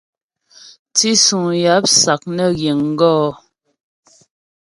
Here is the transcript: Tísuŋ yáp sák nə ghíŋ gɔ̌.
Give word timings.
Tísuŋ 0.95 1.45
yáp 1.63 1.83
sák 1.99 2.21
nə 2.35 2.45
ghíŋ 2.57 2.79
gɔ̌. 2.99 3.21